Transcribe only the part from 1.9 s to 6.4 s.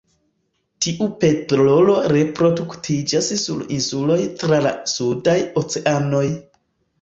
reproduktiĝas sur insuloj tra la sudaj oceanoj.